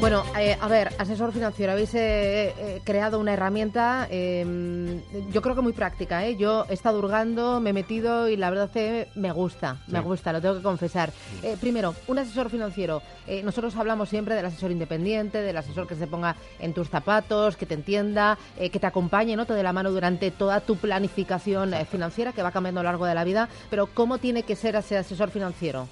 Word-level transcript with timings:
Bueno, 0.00 0.24
eh, 0.38 0.56
a 0.58 0.66
ver, 0.66 0.94
asesor 0.96 1.30
financiero, 1.30 1.72
habéis 1.72 1.94
eh, 1.94 2.54
eh, 2.56 2.80
creado 2.84 3.18
una 3.18 3.34
herramienta, 3.34 4.08
em, 4.10 5.02
yo 5.30 5.42
creo 5.42 5.54
que 5.54 5.60
muy 5.60 5.74
práctica. 5.74 6.26
Yo 6.30 6.64
he 6.70 6.72
estado 6.72 6.98
hurgando, 7.00 7.60
me 7.60 7.70
he 7.70 7.72
metido 7.74 8.26
y 8.26 8.38
la 8.38 8.48
verdad 8.48 8.70
que 8.70 9.08
me 9.14 9.30
gusta, 9.30 9.76
me 9.88 10.00
gusta, 10.00 10.32
lo 10.32 10.40
tengo 10.40 10.56
que 10.56 10.62
confesar. 10.62 11.12
primero, 11.60 11.94
un 12.08 12.18
asesor 12.18 12.48
financiero. 12.48 13.02
nosotros 13.44 13.76
hablamos 13.76 14.08
siempre 14.08 14.34
del 14.34 14.46
asesor 14.46 14.70
independiente, 14.70 15.42
del 15.42 15.58
asesor 15.58 15.86
que 15.86 15.94
se 15.94 16.06
ponga 16.06 16.34
en 16.60 16.72
tus 16.72 16.88
zapatos, 16.88 17.58
que 17.58 17.66
te 17.66 17.74
entienda, 17.74 18.38
que 18.56 18.80
te 18.80 18.86
acompañe, 18.86 19.36
¿no? 19.36 19.44
Te 19.44 19.52
dé 19.52 19.62
la 19.62 19.74
mano 19.74 19.90
durante 19.90 20.30
toda 20.30 20.60
tu 20.60 20.76
planificación 20.76 21.74
financiera 21.90 22.32
que 22.32 22.42
va 22.42 22.52
cambiando 22.52 22.80
a 22.80 22.84
lo 22.84 22.88
largo 22.88 23.04
de 23.04 23.14
la 23.14 23.24
vida. 23.24 23.50
Pero 23.68 23.86
¿cómo 23.86 24.16
tiene 24.16 24.44
que 24.44 24.56
ser 24.56 24.76
ese 24.76 24.96
asesor 24.96 25.30
financiero? 25.30 25.88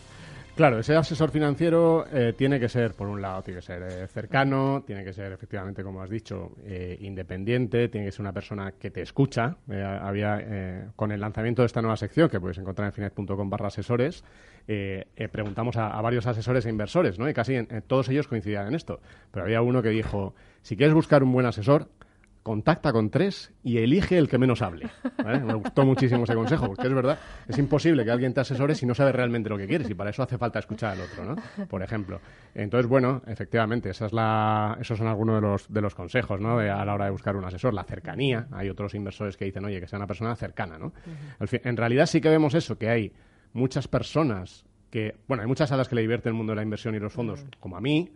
Claro, 0.58 0.80
ese 0.80 0.96
asesor 0.96 1.30
financiero 1.30 2.04
eh, 2.12 2.34
tiene 2.36 2.58
que 2.58 2.68
ser, 2.68 2.94
por 2.94 3.06
un 3.06 3.22
lado, 3.22 3.44
tiene 3.44 3.60
que 3.60 3.64
ser 3.64 3.80
eh, 3.80 4.08
cercano, 4.08 4.82
tiene 4.84 5.04
que 5.04 5.12
ser, 5.12 5.30
efectivamente, 5.30 5.84
como 5.84 6.02
has 6.02 6.10
dicho, 6.10 6.56
eh, 6.64 6.98
independiente, 7.00 7.88
tiene 7.88 8.06
que 8.06 8.10
ser 8.10 8.22
una 8.22 8.32
persona 8.32 8.72
que 8.72 8.90
te 8.90 9.00
escucha. 9.00 9.54
había, 9.68 10.90
con 10.96 11.12
el 11.12 11.20
lanzamiento 11.20 11.62
de 11.62 11.66
esta 11.66 11.80
nueva 11.80 11.96
sección, 11.96 12.28
que 12.28 12.40
puedes 12.40 12.58
encontrar 12.58 12.86
en 12.86 12.92
finet.com 12.92 13.48
barra 13.48 13.68
asesores, 13.68 14.24
preguntamos 15.30 15.76
a, 15.76 16.00
varios 16.00 16.26
asesores 16.26 16.66
e 16.66 16.70
inversores, 16.70 17.20
¿no? 17.20 17.28
Y 17.28 17.34
casi 17.34 17.64
todos 17.86 18.08
ellos 18.08 18.26
coincidían 18.26 18.66
en 18.66 18.74
esto. 18.74 18.98
Pero 19.30 19.44
había 19.44 19.62
uno 19.62 19.80
que 19.80 19.90
dijo, 19.90 20.34
si 20.62 20.76
quieres 20.76 20.92
buscar 20.92 21.22
un 21.22 21.30
buen 21.30 21.46
asesor, 21.46 21.86
contacta 22.48 22.94
con 22.94 23.10
tres 23.10 23.52
y 23.62 23.76
elige 23.76 24.16
el 24.16 24.26
que 24.26 24.38
menos 24.38 24.62
hable. 24.62 24.88
Me 25.22 25.52
gustó 25.52 25.84
muchísimo 25.84 26.24
ese 26.24 26.34
consejo, 26.34 26.68
porque 26.68 26.86
es 26.86 26.94
verdad, 26.94 27.18
es 27.46 27.58
imposible 27.58 28.06
que 28.06 28.10
alguien 28.10 28.32
te 28.32 28.40
asesore 28.40 28.74
si 28.74 28.86
no 28.86 28.94
sabe 28.94 29.12
realmente 29.12 29.50
lo 29.50 29.58
que 29.58 29.66
quieres 29.66 29.90
y 29.90 29.94
para 29.94 30.08
eso 30.08 30.22
hace 30.22 30.38
falta 30.38 30.58
escuchar 30.58 30.92
al 30.92 31.02
otro, 31.02 31.26
¿no? 31.26 31.66
Por 31.66 31.82
ejemplo. 31.82 32.22
Entonces, 32.54 32.88
bueno, 32.88 33.20
efectivamente, 33.26 33.90
esa 33.90 34.06
es 34.06 34.14
la, 34.14 34.78
esos 34.80 34.96
son 34.96 35.08
algunos 35.08 35.34
de 35.34 35.40
los, 35.42 35.70
de 35.70 35.82
los 35.82 35.94
consejos, 35.94 36.40
¿no? 36.40 36.58
a 36.58 36.84
la 36.86 36.94
hora 36.94 37.04
de 37.04 37.10
buscar 37.10 37.36
un 37.36 37.44
asesor. 37.44 37.74
La 37.74 37.84
cercanía. 37.84 38.48
Hay 38.52 38.70
otros 38.70 38.94
inversores 38.94 39.36
que 39.36 39.44
dicen, 39.44 39.66
oye, 39.66 39.78
que 39.78 39.86
sea 39.86 39.98
una 39.98 40.06
persona 40.06 40.34
cercana, 40.34 40.78
¿no? 40.78 40.94
en 41.38 41.76
realidad 41.76 42.06
sí 42.06 42.22
que 42.22 42.30
vemos 42.30 42.54
eso, 42.54 42.78
que 42.78 42.88
hay 42.88 43.12
muchas 43.52 43.88
personas 43.88 44.64
que, 44.90 45.16
bueno, 45.26 45.42
hay 45.42 45.46
muchas 45.46 45.68
salas 45.68 45.88
que 45.88 45.94
le 45.94 46.00
divierten 46.00 46.30
el 46.30 46.34
mundo 46.34 46.52
de 46.52 46.56
la 46.56 46.62
inversión 46.62 46.94
y 46.94 46.98
los 46.98 47.12
fondos, 47.12 47.44
mm. 47.44 47.48
como 47.60 47.76
a 47.76 47.80
mí, 47.80 48.10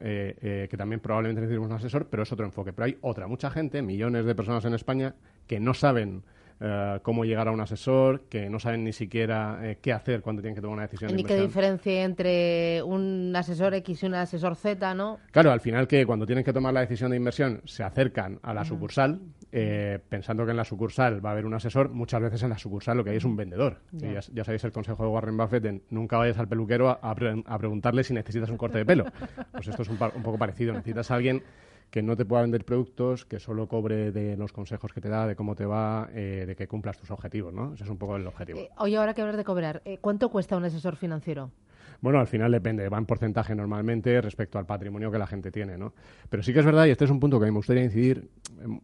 eh, 0.00 0.36
eh, 0.40 0.68
que 0.70 0.76
también 0.76 1.00
probablemente 1.00 1.40
necesitamos 1.40 1.70
un 1.70 1.76
asesor, 1.76 2.06
pero 2.10 2.22
es 2.22 2.32
otro 2.32 2.44
enfoque. 2.44 2.72
Pero 2.72 2.86
hay 2.86 2.98
otra, 3.00 3.26
mucha 3.26 3.50
gente, 3.50 3.80
millones 3.82 4.24
de 4.26 4.34
personas 4.34 4.64
en 4.64 4.74
España, 4.74 5.14
que 5.46 5.58
no 5.58 5.74
saben 5.74 6.22
eh, 6.60 6.98
cómo 7.02 7.24
llegar 7.24 7.46
a 7.46 7.52
un 7.52 7.60
asesor, 7.60 8.22
que 8.28 8.50
no 8.50 8.58
saben 8.58 8.82
ni 8.82 8.92
siquiera 8.92 9.60
eh, 9.62 9.78
qué 9.80 9.92
hacer 9.92 10.22
cuando 10.22 10.42
tienen 10.42 10.56
que 10.56 10.60
tomar 10.60 10.74
una 10.74 10.82
decisión. 10.82 11.14
Ni 11.14 11.22
qué 11.22 11.40
diferencia 11.40 12.02
entre 12.02 12.82
un 12.82 13.32
asesor 13.36 13.74
X 13.74 14.02
y 14.02 14.06
un 14.06 14.14
asesor 14.14 14.56
Z, 14.56 14.94
¿no? 14.94 15.18
Claro, 15.30 15.52
al 15.52 15.60
final 15.60 15.86
que 15.86 16.04
cuando 16.04 16.26
tienen 16.26 16.44
que 16.44 16.52
tomar 16.52 16.74
la 16.74 16.80
decisión 16.80 17.10
de 17.10 17.16
inversión 17.16 17.62
se 17.64 17.84
acercan 17.84 18.40
a 18.42 18.52
la 18.52 18.64
sucursal, 18.64 19.20
eh, 19.52 20.00
pensando 20.08 20.44
que 20.44 20.50
en 20.50 20.56
la 20.56 20.64
sucursal 20.64 21.24
va 21.24 21.30
a 21.30 21.32
haber 21.32 21.46
un 21.46 21.54
asesor, 21.54 21.90
muchas 21.90 22.20
veces 22.20 22.42
en 22.42 22.50
la 22.50 22.58
sucursal 22.58 22.96
lo 22.96 23.04
que 23.04 23.10
hay 23.10 23.18
es 23.18 23.24
un 23.24 23.36
vendedor. 23.36 23.80
Ya. 23.92 24.44
sabéis 24.44 24.64
el 24.64 24.72
consejo 24.72 25.04
de 25.04 25.10
Warren 25.10 25.36
Buffett 25.36 25.82
nunca 25.90 26.18
vayas 26.18 26.38
al 26.38 26.48
peluquero 26.48 26.90
a, 26.90 27.14
preguntarle 27.14 28.02
si 28.02 28.14
necesitas 28.14 28.50
un 28.50 28.56
corte 28.56 28.78
de 28.78 28.84
pelo. 28.84 29.04
Pues 29.52 29.68
esto 29.68 29.82
es 29.82 29.88
un, 29.88 29.98
un 30.14 30.22
poco 30.22 30.38
parecido. 30.38 30.72
Necesitas 30.72 31.10
a 31.10 31.14
alguien 31.14 31.42
que 31.90 32.02
no 32.02 32.16
te 32.16 32.24
pueda 32.24 32.42
vender 32.42 32.64
productos, 32.64 33.24
que 33.24 33.40
solo 33.40 33.68
cobre 33.68 34.12
de 34.12 34.36
los 34.36 34.52
consejos 34.52 34.92
que 34.92 35.00
te 35.00 35.08
da, 35.08 35.26
de 35.26 35.36
cómo 35.36 35.54
te 35.54 35.64
va, 35.64 36.08
eh, 36.12 36.44
de 36.46 36.56
que 36.56 36.68
cumplas 36.68 36.98
tus 36.98 37.10
objetivos, 37.10 37.52
¿no? 37.52 37.74
Ese 37.74 37.84
es 37.84 37.90
un 37.90 37.98
poco 37.98 38.16
el 38.16 38.26
objetivo. 38.26 38.58
Eh, 38.58 38.70
oye, 38.78 38.96
ahora 38.96 39.14
que 39.14 39.22
hablar 39.22 39.36
de 39.36 39.44
cobrar, 39.44 39.82
eh, 39.84 39.98
¿cuánto 40.00 40.28
cuesta 40.28 40.56
un 40.56 40.64
asesor 40.64 40.96
financiero? 40.96 41.50
Bueno, 42.00 42.20
al 42.20 42.28
final 42.28 42.52
depende, 42.52 42.88
va 42.88 42.98
en 42.98 43.06
porcentaje 43.06 43.54
normalmente 43.56 44.20
respecto 44.20 44.58
al 44.58 44.66
patrimonio 44.66 45.10
que 45.10 45.18
la 45.18 45.26
gente 45.26 45.50
tiene, 45.50 45.76
¿no? 45.76 45.94
Pero 46.28 46.42
sí 46.42 46.52
que 46.52 46.60
es 46.60 46.64
verdad, 46.64 46.86
y 46.86 46.90
este 46.90 47.06
es 47.06 47.10
un 47.10 47.18
punto 47.18 47.40
que 47.40 47.46
me 47.46 47.52
gustaría 47.52 47.82
incidir, 47.82 48.30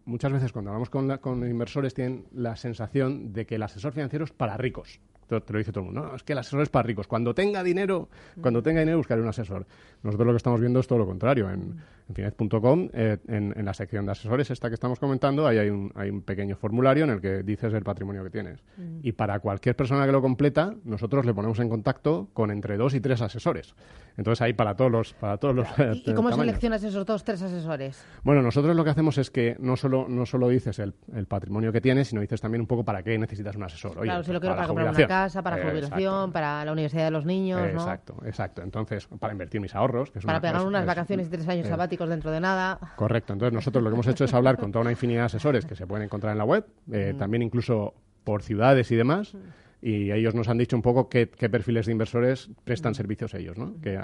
muchas 0.05 0.33
veces 0.33 0.53
cuando 0.53 0.71
hablamos 0.71 0.91
con, 0.91 1.17
con 1.19 1.49
inversores 1.49 1.95
tienen 1.95 2.27
la 2.33 2.57
sensación 2.57 3.33
de 3.33 3.47
que 3.47 3.55
el 3.55 3.63
asesor 3.63 3.93
financiero 3.93 4.25
es 4.25 4.33
para 4.33 4.57
ricos 4.57 5.01
te, 5.27 5.53
lo 5.53 5.59
dice 5.59 5.73
todo 5.73 5.85
el 5.85 5.93
mundo. 5.93 6.09
No, 6.09 6.17
es 6.17 6.23
que 6.23 6.33
el 6.33 6.39
asesor 6.39 6.63
es 6.63 6.69
para 6.69 6.85
ricos. 6.85 7.07
Cuando 7.07 7.35
tenga 7.35 7.63
dinero, 7.63 8.09
cuando 8.41 8.63
tenga 8.63 8.81
dinero 8.81 8.99
buscaré 8.99 9.23
un 9.23 9.29
asesor. 9.29 9.67
Nosotros 10.03 10.27
lo 10.27 10.33
que 10.33 10.39
estamos 10.39 10.61
viendo 10.61 10.81
es 10.81 10.87
todo 10.87 10.99
lo 10.99 11.07
contrario. 11.07 11.51
En, 11.51 11.77
en 12.09 12.15
finet.com, 12.15 12.91
eh, 12.93 13.17
en, 13.29 13.65
la 13.65 13.73
sección 13.73 14.05
de 14.05 14.13
asesores, 14.13 14.51
esta 14.51 14.69
que 14.69 14.75
estamos 14.75 14.99
comentando, 14.99 15.47
ahí 15.47 15.59
hay 15.59 15.71
un, 15.71 15.91
hay 15.95 16.11
un 16.11 16.21
pequeño 16.21 16.55
formulario 16.57 17.05
en 17.05 17.11
el 17.11 17.21
que 17.21 17.43
dices 17.43 17.73
el 17.73 17.83
patrimonio 17.83 18.23
que 18.23 18.31
tienes. 18.31 18.63
Y 19.03 19.13
para 19.13 19.39
cualquier 19.41 19.75
persona 19.75 20.05
que 20.05 20.13
lo 20.13 20.21
completa, 20.21 20.75
nosotros 20.85 21.25
le 21.25 21.33
ponemos 21.33 21.59
en 21.61 21.69
contacto 21.71 22.29
con 22.35 22.51
entre 22.51 22.77
dos 22.77 22.95
y 22.95 23.01
tres 23.01 23.23
asesores. 23.23 23.75
Entonces 24.17 24.43
ahí 24.43 24.53
para 24.53 24.77
todos 24.77 24.93
los 24.93 25.13
para 25.15 25.39
todos 25.39 25.55
los 25.55 25.67
¿Y, 25.95 26.15
cómo 26.15 26.31
seleccionas 26.31 26.85
esos 26.85 27.05
dos 27.05 27.25
tres 27.25 27.43
asesores? 27.43 28.05
Bueno, 28.23 28.43
nosotros 28.43 28.77
lo 28.77 28.85
que 28.85 28.91
hacemos 28.91 29.19
es 29.19 29.31
que 29.31 29.57
no 29.59 29.77
solo 29.77 30.07
no 30.09 30.27
solo 30.27 30.49
dices 30.49 30.79
el, 30.79 30.95
el 31.15 31.27
patrimonio 31.27 31.73
que 31.73 31.81
tienes, 31.81 32.09
sino 32.09 32.21
dices 32.21 32.41
también 32.41 32.61
un 32.61 32.67
poco 32.67 32.85
para 32.85 33.03
qué 33.03 33.19
necesitas 33.19 33.57
un 33.57 33.65
asesor. 33.65 33.99
claro, 34.01 34.23
si 34.23 34.33
lo 34.33 34.41
quiero 34.41 34.55
para, 34.55 34.69
comprar 34.69 34.89
una 34.89 34.97
casa, 35.15 35.43
para 35.43 35.63
jubilación, 35.63 36.33
para 36.33 36.65
la 36.65 36.73
universidad 36.73 37.05
de 37.05 37.11
los 37.11 37.25
niños, 37.25 37.61
Exacto, 37.61 38.17
exacto. 38.25 38.63
Entonces, 38.63 39.07
para 39.19 39.33
invertir 39.33 39.61
mis 39.61 39.75
ahorros, 39.75 40.11
que 40.11 40.19
es 40.19 40.25
para 40.25 40.41
pegar 40.41 40.67
unas 40.67 40.87
vacaciones 40.87 41.27
y 41.29 41.31
tres 41.31 41.49
años 41.49 41.67
sabáticos 41.67 42.09
dentro 42.09 42.31
de 42.31 42.41
nada. 42.41 42.79
Correcto. 42.97 43.33
Entonces, 43.33 43.55
nosotros 43.55 43.83
lo 43.83 43.91
que 43.91 43.95
hemos 43.95 44.07
hecho 44.07 44.25
es 44.25 44.35
hablar 44.35 44.57
con 44.57 44.73
toda 44.73 44.83
una 44.83 44.91
infinidad 44.91 45.21
de 45.21 45.27
asesores 45.27 45.67
que 45.67 45.77
se 45.77 45.87
pueden 45.87 46.05
encontrar 46.05 46.33
en 46.33 46.39
la 46.39 46.45
web, 46.45 46.67
eh, 46.93 47.15
también 47.19 47.43
incluso 47.43 47.95
por 48.25 48.43
ciudades 48.43 48.91
y 48.91 48.97
demás 48.97 49.35
y 49.87 50.11
ellos 50.13 50.35
nos 50.35 50.49
han 50.49 50.57
dicho 50.57 50.77
un 50.77 50.81
poco 50.81 51.11
qué, 51.11 51.27
perfiles 51.27 51.85
de 51.85 51.93
inversores 51.93 52.49
prestan 52.65 52.95
servicios 52.95 53.35
ellos, 53.35 53.59
¿no? 53.59 53.75
Que, 53.83 54.01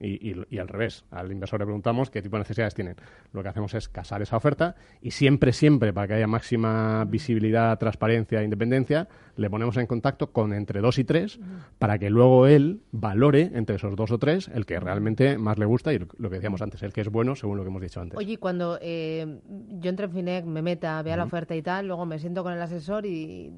y, 0.00 0.58
al 0.58 0.68
revés, 0.68 1.04
al 1.10 1.32
inversor 1.32 1.58
le 1.58 1.66
preguntamos 1.66 2.08
qué 2.08 2.22
tipo 2.22 2.36
de 2.36 2.42
necesidades 2.42 2.72
tienen. 2.72 2.94
Lo 3.32 3.42
que 3.42 3.48
hacemos 3.48 3.74
es 3.74 3.88
casar 3.88 4.22
esa 4.22 4.36
oferta 4.36 4.76
y 5.02 5.10
siempre, 5.10 5.52
siempre, 5.52 5.92
para 5.92 6.06
que 6.06 6.14
haya 6.14 6.28
máxima 6.28 7.04
visibilidad, 7.06 7.76
transparencia 7.80 8.42
e 8.42 8.44
independencia, 8.44 9.08
le 9.34 9.50
ponemos 9.50 9.76
en 9.76 9.88
contacto 9.88 10.30
con 10.30 10.52
entre 10.52 10.80
dos 10.80 11.00
y 11.00 11.04
tres 11.04 11.40
para 11.80 11.98
que 11.98 12.10
luego 12.10 12.46
él 12.46 12.82
valore 12.92 13.50
entre 13.54 13.74
esos 13.74 13.96
dos 13.96 14.12
o 14.12 14.18
tres 14.18 14.48
el 14.54 14.66
que 14.66 14.78
realmente 14.78 15.36
más 15.36 15.58
le 15.58 15.64
gusta 15.64 15.92
y 15.92 15.98
lo 15.98 16.30
que 16.30 16.36
decíamos 16.36 16.62
antes, 16.62 16.80
el 16.84 16.92
que 16.92 17.00
es 17.00 17.08
bueno 17.08 17.34
según 17.34 17.56
lo 17.56 17.64
que 17.64 17.70
hemos 17.70 17.82
dicho 17.82 18.00
antes. 18.00 18.16
Oye, 18.16 18.36
cuando 18.36 18.78
eh, 18.80 19.40
yo 19.80 19.90
entro 19.90 20.06
en 20.06 20.12
Finec, 20.12 20.44
me 20.44 20.62
meta, 20.62 21.02
vea 21.02 21.16
la 21.16 21.24
oferta 21.24 21.56
y 21.56 21.62
tal, 21.62 21.88
luego 21.88 22.06
me 22.06 22.20
siento 22.20 22.44
con 22.44 22.52
el 22.52 22.62
asesor 22.62 23.04
y 23.04 23.52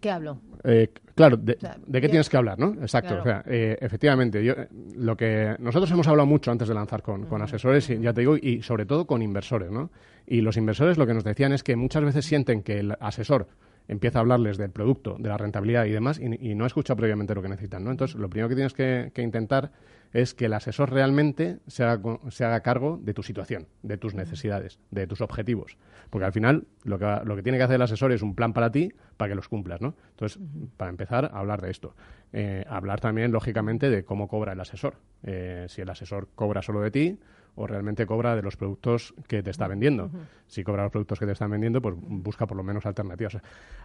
¿qué 0.00 0.12
hablo? 0.12 0.40
Eh, 0.62 0.92
Claro, 1.14 1.36
de, 1.36 1.56
qué 1.56 2.08
tienes 2.08 2.28
que 2.28 2.36
hablar, 2.36 2.58
¿no? 2.58 2.74
Exacto. 2.80 3.18
O 3.20 3.22
sea, 3.22 3.42
eh, 3.46 3.76
efectivamente, 3.80 4.44
yo, 4.44 4.54
lo 4.96 5.16
que 5.16 5.56
nosotros 5.58 5.90
hemos 5.90 6.06
hablado 6.08 6.26
mucho 6.26 6.50
antes 6.50 6.68
de 6.68 6.74
lanzar 6.74 7.02
con, 7.02 7.26
con 7.26 7.42
asesores, 7.42 7.90
y, 7.90 7.98
ya 8.00 8.12
te 8.12 8.20
digo, 8.20 8.36
y 8.36 8.62
sobre 8.62 8.86
todo 8.86 9.06
con 9.06 9.22
inversores, 9.22 9.70
¿no? 9.70 9.90
Y 10.26 10.40
los 10.40 10.56
inversores 10.56 10.98
lo 10.98 11.06
que 11.06 11.14
nos 11.14 11.24
decían 11.24 11.52
es 11.52 11.62
que 11.62 11.76
muchas 11.76 12.04
veces 12.04 12.24
sienten 12.24 12.62
que 12.62 12.80
el 12.80 12.94
asesor 13.00 13.48
empieza 13.88 14.18
a 14.18 14.20
hablarles 14.20 14.58
del 14.58 14.70
producto, 14.70 15.16
de 15.18 15.28
la 15.28 15.38
rentabilidad 15.38 15.86
y 15.86 15.90
demás, 15.90 16.20
y, 16.20 16.54
no 16.54 16.66
escucha 16.66 16.94
previamente 16.94 17.34
lo 17.34 17.42
que 17.42 17.48
necesitan, 17.48 17.84
¿no? 17.84 17.90
Entonces, 17.90 18.16
lo 18.16 18.28
primero 18.28 18.48
que 18.48 18.54
tienes 18.54 18.74
que, 18.74 19.22
intentar 19.22 19.72
es 20.12 20.34
que 20.34 20.46
el 20.46 20.52
asesor 20.54 20.92
realmente 20.92 21.58
se 21.66 21.84
haga, 21.84 22.18
se 22.28 22.44
haga, 22.44 22.60
cargo 22.60 22.98
de 23.02 23.14
tu 23.14 23.22
situación, 23.22 23.66
de 23.82 23.96
tus 23.98 24.14
necesidades, 24.14 24.78
de 24.90 25.06
tus 25.06 25.20
objetivos. 25.20 25.76
Porque 26.10 26.26
al 26.26 26.32
final 26.32 26.66
lo 26.84 26.98
que, 26.98 27.20
lo 27.24 27.36
que 27.36 27.42
tiene 27.42 27.58
que 27.58 27.64
hacer 27.64 27.76
el 27.76 27.82
asesor 27.82 28.12
es 28.12 28.22
un 28.22 28.34
plan 28.34 28.52
para 28.52 28.70
ti, 28.70 28.92
para 29.16 29.30
que 29.30 29.34
los 29.34 29.48
cumplas, 29.48 29.80
¿no? 29.80 29.94
Entonces, 30.10 30.40
para 30.76 30.90
empezar, 30.90 31.30
a 31.32 31.38
hablar 31.38 31.60
de 31.60 31.70
esto. 31.70 31.94
Eh, 32.32 32.64
hablar 32.68 33.00
también, 33.00 33.32
lógicamente, 33.32 33.90
de 33.90 34.04
cómo 34.04 34.28
cobra 34.28 34.52
el 34.52 34.60
asesor. 34.60 34.96
Eh, 35.22 35.66
si 35.68 35.80
el 35.80 35.90
asesor 35.90 36.28
cobra 36.34 36.62
solo 36.62 36.80
de 36.80 36.90
ti 36.90 37.18
o 37.58 37.66
realmente 37.66 38.06
cobra 38.06 38.36
de 38.36 38.42
los 38.42 38.56
productos 38.56 39.14
que 39.26 39.42
te 39.42 39.50
está 39.50 39.66
vendiendo. 39.66 40.10
Si 40.46 40.62
cobra 40.62 40.84
los 40.84 40.92
productos 40.92 41.18
que 41.18 41.26
te 41.26 41.32
están 41.32 41.50
vendiendo, 41.50 41.82
pues 41.82 41.96
busca 41.98 42.46
por 42.46 42.56
lo 42.56 42.62
menos 42.62 42.86
alternativas. 42.86 43.36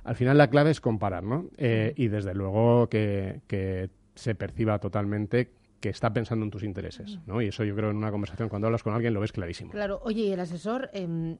al 0.04 0.16
final 0.16 0.38
la 0.38 0.50
clave 0.50 0.70
es 0.70 0.80
comparar, 0.80 1.24
¿no? 1.24 1.48
Eh, 1.58 1.94
y 1.98 2.08
desde 2.08 2.36
luego 2.36 2.88
que, 2.88 3.90
se 4.16 4.36
perciba 4.36 4.78
totalmente 4.78 5.50
que 5.80 5.90
está 5.90 6.14
pensando 6.14 6.46
en 6.46 6.52
tus 6.52 6.64
intereses, 6.64 7.20
¿no? 7.26 7.42
Y 7.42 7.48
eso 7.48 7.64
yo 7.64 7.76
creo 7.76 7.90
en 7.90 7.98
una 7.98 8.12
conversación 8.12 8.48
cuando 8.48 8.68
hablas 8.68 8.84
con 8.84 8.94
alguien 8.94 9.14
lo 9.14 9.20
ves 9.20 9.32
clarísimo. 9.32 9.72
Claro, 9.72 10.00
oye, 10.04 10.32
el 10.32 10.40
asesor, 10.40 10.92
em, 10.94 11.38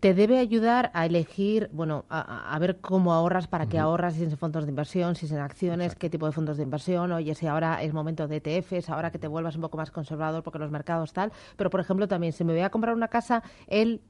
te 0.00 0.12
debe 0.14 0.38
ayudar 0.38 0.90
a 0.94 1.06
elegir, 1.06 1.70
bueno, 1.72 2.04
a, 2.10 2.56
ver 2.58 2.78
cómo 2.80 3.12
ahorras, 3.14 3.46
para 3.46 3.66
qué 3.66 3.78
ahorras, 3.78 4.14
si 4.14 4.24
es 4.24 4.30
en 4.30 4.38
fondos 4.38 4.64
de 4.64 4.70
inversión, 4.70 5.14
si 5.14 5.26
es 5.26 5.32
en 5.32 5.38
acciones, 5.38 5.94
qué 5.94 6.10
tipo 6.10 6.26
de 6.26 6.32
fondos 6.32 6.58
de 6.58 6.64
inversión, 6.64 7.12
oye, 7.12 7.34
si 7.34 7.46
ahora 7.46 7.82
es 7.82 7.92
momento 7.94 8.28
de 8.28 8.36
ETFs, 8.36 8.90
ahora 8.90 9.10
que 9.10 9.18
te 9.18 9.26
vuelvas 9.26 9.56
un 9.56 9.62
poco 9.62 9.78
más 9.78 9.90
conservador 9.90 10.42
porque 10.42 10.58
los 10.58 10.70
mercados 10.70 11.12
tal, 11.12 11.32
pero 11.56 11.70
por 11.70 11.80
ejemplo 11.80 12.06
también, 12.08 12.32
si 12.32 12.44
me 12.44 12.52
voy 12.52 12.62
a 12.62 12.70
comprar 12.70 12.94
una 12.94 13.08
casa, 13.08 13.42
él 13.66 14.02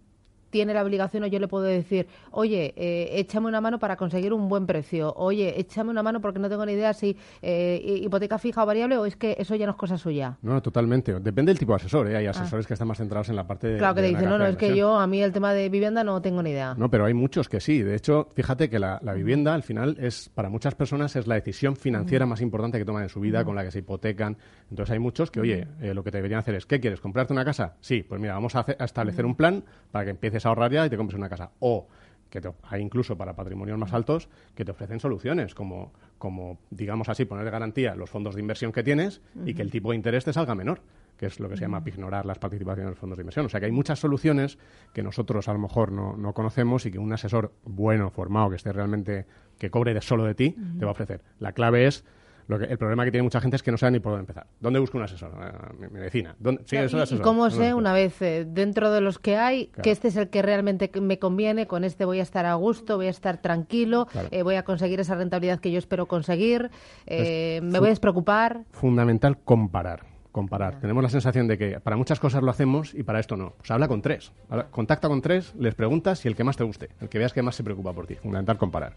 tiene 0.56 0.73
la 0.73 0.82
obligación 0.82 1.23
o 1.23 1.26
yo 1.26 1.38
le 1.38 1.49
puedo 1.49 1.64
decir, 1.64 2.06
oye, 2.31 2.73
eh, 2.79 3.11
échame 3.20 3.47
una 3.47 3.61
mano 3.61 3.79
para 3.79 3.94
conseguir 3.94 4.32
un 4.32 4.49
buen 4.49 4.64
precio, 4.64 5.12
oye, 5.14 5.61
échame 5.61 5.91
una 5.91 6.03
mano 6.03 6.23
porque 6.23 6.38
no 6.38 6.49
tengo 6.49 6.64
ni 6.64 6.73
idea 6.73 6.94
si 6.94 7.14
eh, 7.43 8.00
hipoteca 8.03 8.38
fija 8.38 8.62
o 8.62 8.67
variable 8.67 8.97
o 8.97 9.05
es 9.05 9.17
que 9.17 9.37
eso 9.38 9.55
ya 9.55 9.67
no 9.67 9.73
es 9.73 9.76
cosa 9.76 9.99
suya. 9.99 10.38
No, 10.41 10.62
totalmente. 10.62 11.20
Depende 11.20 11.50
del 11.50 11.58
tipo 11.58 11.73
de 11.73 11.76
asesor. 11.76 12.11
¿eh? 12.11 12.17
Hay 12.17 12.26
ah. 12.26 12.31
asesores 12.31 12.67
que 12.67 12.73
están 12.73 12.88
más 12.88 12.97
centrados 12.97 13.29
en 13.29 13.37
la 13.37 13.47
parte 13.47 13.69
de... 13.69 13.76
Claro, 13.76 13.97
que 13.97 14.00
te 14.00 14.08
dicen, 14.08 14.31
no, 14.31 14.38
no, 14.38 14.47
es 14.47 14.56
que 14.56 14.75
yo 14.75 14.99
a 14.99 15.06
mí 15.06 15.23
el 15.23 15.31
tema 15.31 15.53
de 15.53 15.69
vivienda 15.69 16.03
no 16.03 16.23
tengo 16.23 16.43
ni 16.43 16.53
idea. 16.53 16.75
No, 16.79 16.91
pero 16.91 17.05
hay 17.05 17.12
muchos 17.12 17.50
que 17.50 17.61
sí. 17.61 17.82
De 17.82 17.94
hecho, 17.94 18.31
fíjate 18.35 18.70
que 18.70 18.79
la, 18.79 18.99
vivienda 19.14 19.52
al 19.52 19.62
final 19.62 19.99
es, 20.00 20.31
para 20.31 20.49
muchas 20.49 20.75
personas, 20.75 21.17
es 21.17 21.26
la 21.26 21.35
decisión 21.35 21.76
financiera 21.76 22.25
más 22.25 22.41
importante 22.41 22.79
que 22.79 22.87
toman 22.87 23.02
en 23.02 23.11
su 23.11 23.20
vida, 23.20 23.44
con 23.44 23.56
la 23.56 23.62
que 23.62 23.73
se 23.73 23.81
hipotecan. 23.81 24.38
Entonces 24.70 24.91
hay 24.94 25.00
muchos 25.00 25.31
que, 25.31 25.41
oye, 25.41 25.67
lo 25.81 26.02
que 26.02 26.11
te 26.11 26.17
deberían 26.17 26.41
hacer 26.41 26.55
es, 26.55 26.64
¿qué 26.64 26.81
quieres? 26.81 27.02
¿Comprarte 27.02 27.35
una 27.35 27.44
casa? 27.44 27.75
Sí, 27.81 28.02
pues 28.02 28.19
mira, 28.19 28.32
vamos 28.32 28.56
a, 28.56 28.64
a 28.79 28.85
establecer 28.87 29.26
un 29.26 29.35
plan 29.35 29.62
para 29.93 30.06
que 30.06 30.12
empieces 30.12 30.46
a 30.47 30.51
ahorrar 30.51 30.73
ya 30.73 30.87
y 30.87 30.91
te 30.91 30.97
compres 30.97 31.19
una 31.19 31.29
casa. 31.29 31.51
O 31.61 31.87
que 32.31 32.53
hay 32.63 32.83
incluso 32.83 33.17
para 33.17 33.35
patrimonios 33.35 33.79
más 33.79 33.93
altos 33.93 34.29
que 34.55 34.65
te 34.65 34.71
ofrecen 34.71 35.01
soluciones, 35.01 35.55
como, 35.55 35.93
como 36.19 36.59
digamos 36.71 37.09
así, 37.09 37.25
poner 37.25 37.45
de 37.45 37.51
garantía 37.51 37.95
los 37.95 38.11
fondos 38.11 38.35
de 38.35 38.41
inversión 38.41 38.73
que 38.73 38.83
tienes 38.83 39.21
y 39.45 39.55
que 39.55 39.63
el 39.63 39.71
tipo 39.71 39.91
de 39.91 39.97
interés 39.97 40.25
te 40.25 40.33
salga 40.33 40.55
menor, 40.55 40.81
que 41.17 41.27
es 41.27 41.41
lo 41.41 41.49
que 41.49 41.57
se 41.57 41.63
llama 41.63 41.83
ignorar 41.87 42.27
las 42.27 42.39
participaciones 42.39 42.89
en 42.89 42.91
los 42.91 42.99
fondos 42.99 43.17
de 43.17 43.23
inversión. 43.23 43.47
O 43.47 43.49
sea 43.49 43.61
que 43.61 43.67
hay 43.67 43.73
muchas 43.73 43.99
soluciones 43.99 44.59
que 44.93 45.03
nosotros 45.03 45.49
a 45.49 45.53
lo 45.53 45.59
mejor 45.59 45.93
no, 45.93 46.17
no 46.17 46.33
conocemos 46.35 46.85
y 46.87 46.91
que 46.91 46.99
un 46.99 47.13
asesor 47.13 47.53
bueno, 47.65 48.11
formado, 48.11 48.51
que 48.51 48.57
esté 48.57 48.73
realmente, 48.73 49.27
que 49.59 49.71
cobre 49.71 49.95
de 49.95 50.03
solo 50.03 50.25
de 50.25 50.35
ti, 50.35 50.57
te 50.79 50.85
va 50.85 50.91
a 50.91 50.93
ofrecer. 50.93 51.23
La 51.39 51.53
clave 51.53 51.87
es 51.87 52.05
el 52.49 52.79
problema 52.79 53.05
que 53.05 53.11
tiene 53.11 53.25
mucha 53.25 53.41
gente 53.41 53.57
es 53.57 53.63
que 53.63 53.71
no 53.71 53.77
sabe 53.77 53.93
ni 53.93 54.01
por 54.01 54.13
dónde 54.13 54.23
empezar. 54.23 54.47
¿Dónde 54.61 54.79
busco 54.79 54.99
un 54.99 55.05
asesor? 55.05 55.33
Mi, 55.79 55.89
medicina. 55.89 56.37
¿Y 56.71 57.19
cómo 57.19 57.51
sé, 57.51 57.75
una 57.75 57.93
vez 57.93 58.21
eh, 58.23 58.47
dentro 58.49 58.93
de 58.93 59.01
los 59.01 59.19
que 59.19 59.37
hay, 59.37 59.67
que 59.83 59.91
este 59.91 60.09
es 60.09 60.17
el 60.17 60.29
que 60.29 60.43
realmente 60.43 60.91
me 61.01 61.19
conviene? 61.19 61.67
Con 61.67 61.85
este 61.85 62.05
voy 62.05 62.21
a 62.21 62.23
estar 62.23 62.47
a 62.47 62.55
gusto, 62.55 62.97
voy 62.97 63.07
a 63.07 63.11
estar 63.11 63.39
tranquilo, 63.39 64.07
eh, 64.31 64.43
voy 64.43 64.55
a 64.55 64.63
conseguir 64.63 65.01
esa 65.01 65.15
rentabilidad 65.15 65.61
que 65.61 65.73
yo 65.73 65.79
espero 65.79 66.07
conseguir, 66.07 66.71
eh, 67.07 67.61
me 67.63 67.79
voy 67.79 67.89
a 67.89 67.91
despreocupar. 67.91 68.65
Fundamental 68.71 69.39
comparar 69.39 70.17
comparar. 70.37 70.81
Tenemos 70.81 71.03
la 71.03 71.09
sensación 71.09 71.49
de 71.49 71.57
que 71.57 71.81
para 71.81 71.97
muchas 71.97 72.21
cosas 72.21 72.43
lo 72.43 72.51
hacemos 72.51 72.93
y 72.93 73.03
para 73.05 73.21
esto 73.21 73.39
no. 73.39 73.55
Pues 73.57 73.71
habla 73.71 73.89
con 73.89 74.03
tres. 74.03 74.33
contacta 74.71 75.09
con 75.09 75.23
tres, 75.23 75.55
les 75.59 75.75
preguntas 75.75 76.23
y 76.27 76.29
el 76.29 76.37
que 76.37 76.45
más 76.45 76.59
te 76.59 76.65
guste, 76.65 76.91
el 77.01 77.09
que 77.09 77.17
veas 77.17 77.33
que 77.33 77.41
más 77.41 77.55
se 77.55 77.65
preocupa 77.65 77.95
por 77.95 78.07
ti. 78.07 78.17
Fundamental 78.17 78.59
comparar. 78.59 78.93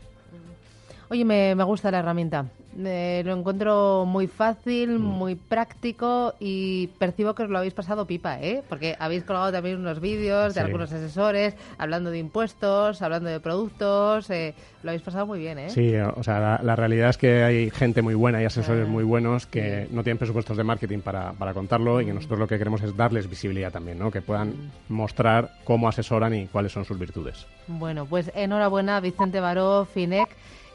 Oye, 1.09 1.25
me, 1.25 1.55
me 1.55 1.63
gusta 1.63 1.91
la 1.91 1.99
herramienta. 1.99 2.45
Eh, 2.77 3.23
lo 3.25 3.33
encuentro 3.33 4.05
muy 4.05 4.27
fácil, 4.27 4.99
mm. 4.99 5.01
muy 5.01 5.35
práctico 5.35 6.35
y 6.39 6.87
percibo 6.99 7.33
que 7.33 7.43
os 7.43 7.49
lo 7.49 7.57
habéis 7.57 7.73
pasado 7.73 8.05
pipa, 8.05 8.39
¿eh? 8.39 8.63
Porque 8.69 8.95
habéis 8.99 9.23
colgado 9.23 9.51
también 9.51 9.79
unos 9.79 9.99
vídeos 9.99 10.53
de 10.53 10.61
algunos 10.61 10.91
asesores 10.91 11.55
hablando 11.77 12.11
de 12.11 12.19
impuestos, 12.19 13.01
hablando 13.01 13.29
de 13.29 13.39
productos. 13.39 14.29
Eh, 14.29 14.53
lo 14.83 14.91
habéis 14.91 15.01
pasado 15.01 15.25
muy 15.25 15.39
bien, 15.39 15.57
¿eh? 15.57 15.69
Sí, 15.71 15.95
o 15.95 16.23
sea, 16.23 16.59
la, 16.61 16.75
realidad 16.75 17.09
es 17.09 17.17
que 17.17 17.43
hay 17.43 17.69
gente 17.71 18.01
muy 18.01 18.13
buena 18.13 18.41
y 18.41 18.45
asesores 18.45 18.87
muy 18.87 19.03
buenos 19.03 19.45
que 19.45 19.87
no 19.91 20.03
tienen 20.03 20.19
presupuestos 20.19 20.55
de 20.55 20.63
marketing 20.63 20.99
para, 20.99 21.33
para 21.33 21.53
contarlo 21.53 21.99
y 21.99 22.05
que 22.05 22.13
mm. 22.13 22.15
nosotros 22.15 22.39
lo 22.39 22.47
que 22.47 22.57
queremos 22.57 22.81
es 22.83 22.95
darles 22.95 23.27
visibilidad 23.27 23.71
también, 23.71 23.97
¿no? 23.97 24.11
Que 24.11 24.21
puedan 24.21 24.49
mm. 24.49 24.93
mostrar 24.93 25.51
cómo 25.63 25.89
asesoran 25.89 26.33
y 26.35 26.47
cuáles 26.47 26.71
son 26.71 26.85
sus 26.85 26.99
virtudes. 26.99 27.47
Bueno, 27.67 28.05
pues 28.05 28.31
enhorabuena, 28.35 28.99
Vicente 28.99 29.39
Baró, 29.39 29.85
FINEC. 29.85 30.29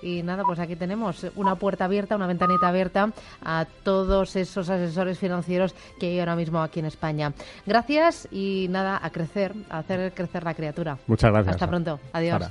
Y 0.05 0.23
nada, 0.23 0.45
pues 0.45 0.59
aquí 0.59 0.77
tenemos 0.77 1.27
una 1.35 1.55
puerta 1.55 1.87
abierta, 1.87 2.15
una 2.15 2.27
ventanita 2.27 2.69
abierta 2.69 3.11
a 3.43 3.67
todos 3.83 4.37
esos 4.37 4.69
asesores 4.69 5.19
financieros 5.19 5.75
que 5.99 6.09
hay 6.09 6.21
ahora 6.21 6.37
mismo 6.37 6.63
aquí 6.63 6.81
en 6.81 6.87
España. 6.87 7.33
Gracias 7.65 8.29
y 8.31 8.67
nada, 8.69 9.01
a 9.03 9.09
crecer, 9.09 9.55
a 9.71 9.79
hacer 9.79 10.13
crecer 10.13 10.45
la 10.45 10.53
criatura. 10.53 10.99
Muchas 11.07 11.33
gracias. 11.33 11.55
Hasta 11.55 11.67
pronto. 11.67 11.99
Adiós. 12.13 12.43